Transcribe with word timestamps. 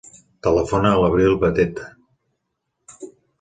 Telefona 0.45 0.93
a 0.93 1.01
l'Abril 1.03 1.37
Beteta. 1.43 1.85